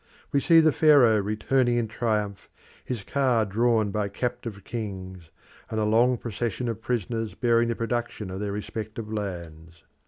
[0.31, 2.49] We see the Pharaoh returning in triumph,
[2.83, 5.29] his car drawn by captive kings,
[5.69, 9.83] and a long procession of prisoners bearing the productions of their respective lands.